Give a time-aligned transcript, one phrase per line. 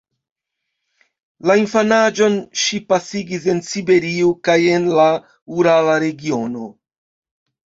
[1.49, 5.07] La infanaĝon ŝi pasigis en Siberio kaj en la
[5.59, 6.67] urala regiono.